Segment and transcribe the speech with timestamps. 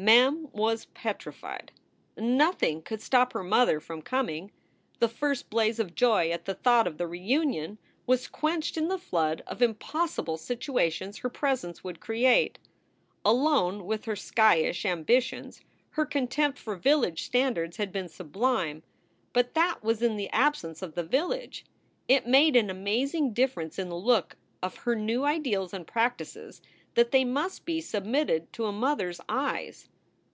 [0.00, 1.72] Mem was petrified.
[2.16, 4.52] Nothing could stop her mother from coming.
[5.00, 8.96] The first blaze of joy at the thought of the reunion was quenched in the
[9.00, 12.60] flood of impossible situations her presence would create.
[13.24, 18.84] Alone with her skyish ambitions, her contempt for village standards had been sublime.
[19.32, 21.64] But that was in the absence of the village.
[22.06, 26.62] It made an amazing difference in the look of her new ideals and practices
[26.94, 29.88] that they must be submitted to a mother s eyes.